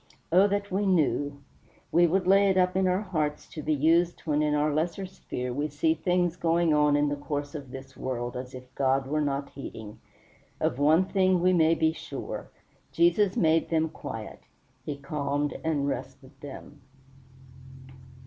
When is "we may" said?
11.39-11.75